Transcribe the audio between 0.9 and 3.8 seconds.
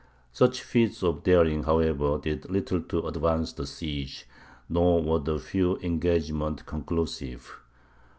of daring, however, did little to advance the